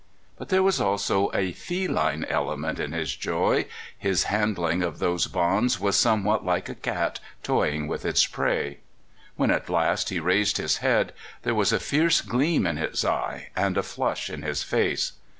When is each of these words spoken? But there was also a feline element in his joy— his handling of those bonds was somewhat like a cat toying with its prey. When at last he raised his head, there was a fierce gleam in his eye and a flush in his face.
But 0.35 0.49
there 0.49 0.63
was 0.63 0.81
also 0.81 1.29
a 1.31 1.51
feline 1.51 2.25
element 2.27 2.79
in 2.79 2.91
his 2.91 3.15
joy— 3.15 3.67
his 4.09 4.23
handling 4.23 4.81
of 4.81 4.97
those 4.97 5.27
bonds 5.27 5.79
was 5.79 5.95
somewhat 5.95 6.43
like 6.43 6.67
a 6.69 6.73
cat 6.73 7.19
toying 7.43 7.87
with 7.87 8.03
its 8.03 8.25
prey. 8.25 8.79
When 9.35 9.51
at 9.51 9.69
last 9.69 10.09
he 10.09 10.19
raised 10.19 10.57
his 10.57 10.77
head, 10.77 11.13
there 11.43 11.53
was 11.53 11.71
a 11.71 11.79
fierce 11.79 12.21
gleam 12.21 12.65
in 12.65 12.77
his 12.77 13.05
eye 13.05 13.49
and 13.55 13.77
a 13.77 13.83
flush 13.83 14.27
in 14.27 14.41
his 14.41 14.63
face. 14.63 15.11